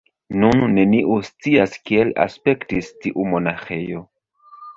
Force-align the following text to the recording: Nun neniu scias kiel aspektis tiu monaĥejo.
Nun 0.43 0.61
neniu 0.77 1.17
scias 1.27 1.75
kiel 1.89 2.15
aspektis 2.25 2.91
tiu 3.05 3.27
monaĥejo. 3.37 4.03